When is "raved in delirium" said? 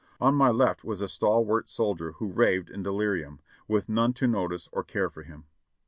2.33-3.39